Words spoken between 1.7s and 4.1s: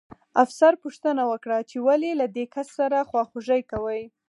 ولې له دې کس سره خواخوږي کوئ